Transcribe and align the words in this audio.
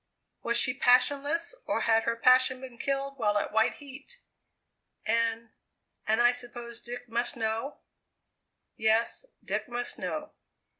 Was 0.41 0.57
she 0.57 0.73
passionless 0.73 1.53
or 1.67 1.81
had 1.81 2.05
her 2.05 2.15
passion 2.15 2.59
been 2.61 2.79
killed 2.79 3.19
while 3.19 3.37
at 3.37 3.51
white 3.53 3.75
heat? 3.75 4.17
"And 5.05 5.51
and 6.07 6.19
I 6.19 6.31
suppose 6.31 6.79
Dick 6.79 7.07
must 7.07 7.37
know?" 7.37 7.81
"Yes. 8.73 9.27
Dick 9.45 9.69
must 9.69 9.99
know." 9.99 10.31